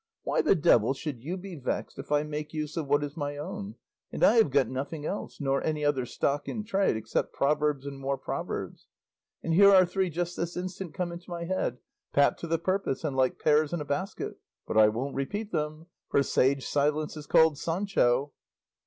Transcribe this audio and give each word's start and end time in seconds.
Why 0.23 0.41
the 0.41 0.55
devil 0.55 0.95
should 0.95 1.21
you 1.21 1.37
be 1.37 1.55
vexed 1.55 1.99
if 1.99 2.11
I 2.11 2.23
make 2.23 2.55
use 2.55 2.75
of 2.75 2.87
what 2.87 3.03
is 3.03 3.15
my 3.15 3.37
own? 3.37 3.75
And 4.11 4.23
I 4.23 4.37
have 4.37 4.49
got 4.49 4.67
nothing 4.67 5.05
else, 5.05 5.39
nor 5.39 5.63
any 5.63 5.85
other 5.85 6.07
stock 6.07 6.47
in 6.47 6.63
trade 6.63 6.95
except 6.95 7.33
proverbs 7.33 7.85
and 7.85 7.99
more 7.99 8.17
proverbs; 8.17 8.87
and 9.43 9.53
here 9.53 9.69
are 9.69 9.85
three 9.85 10.09
just 10.09 10.35
this 10.35 10.57
instant 10.57 10.95
come 10.95 11.11
into 11.11 11.29
my 11.29 11.43
head, 11.43 11.77
pat 12.13 12.39
to 12.39 12.47
the 12.47 12.57
purpose 12.57 13.03
and 13.03 13.15
like 13.15 13.37
pears 13.37 13.73
in 13.73 13.79
a 13.79 13.85
basket; 13.85 14.37
but 14.65 14.75
I 14.75 14.87
won't 14.87 15.13
repeat 15.13 15.51
them, 15.51 15.85
for 16.09 16.23
'sage 16.23 16.65
silence 16.65 17.15
is 17.15 17.27
called 17.27 17.59
Sancho. 17.59 18.31